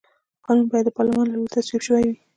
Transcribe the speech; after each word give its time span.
قانون 0.45 0.65
باید 0.71 0.85
د 0.87 0.89
پارلمان 0.97 1.25
له 1.29 1.33
لوري 1.35 1.51
تصویب 1.55 1.81
شوی 1.87 2.03
وي. 2.07 2.15